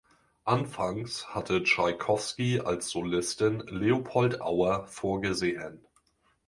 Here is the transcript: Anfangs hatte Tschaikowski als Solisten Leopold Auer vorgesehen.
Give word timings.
Anfangs 0.45 1.27
hatte 1.35 1.61
Tschaikowski 1.61 2.59
als 2.59 2.89
Solisten 2.89 3.59
Leopold 3.67 4.41
Auer 4.41 4.87
vorgesehen. 4.87 5.85